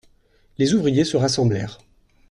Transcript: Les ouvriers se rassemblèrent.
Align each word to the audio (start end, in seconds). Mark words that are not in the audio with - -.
Les 0.57 0.73
ouvriers 0.73 1.05
se 1.05 1.15
rassemblèrent. 1.15 1.77